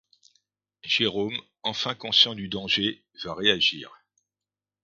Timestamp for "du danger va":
2.33-3.35